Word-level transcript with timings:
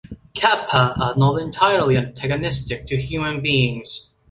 "Kappa" 0.33 0.95
are 0.99 1.15
not 1.15 1.35
entirely 1.39 1.95
antagonistic 1.95 2.87
to 2.87 2.97
human 2.99 3.43
beings. 3.43 4.09